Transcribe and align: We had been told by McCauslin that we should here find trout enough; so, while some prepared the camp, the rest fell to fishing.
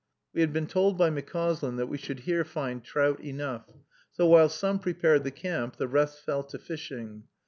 We 0.33 0.41
had 0.41 0.51
been 0.51 0.65
told 0.65 0.97
by 0.97 1.11
McCauslin 1.11 1.77
that 1.77 1.85
we 1.85 1.99
should 1.99 2.21
here 2.21 2.43
find 2.43 2.83
trout 2.83 3.19
enough; 3.19 3.67
so, 4.11 4.25
while 4.25 4.49
some 4.49 4.79
prepared 4.79 5.23
the 5.23 5.29
camp, 5.29 5.75
the 5.75 5.87
rest 5.87 6.25
fell 6.25 6.41
to 6.45 6.57
fishing. 6.57 7.25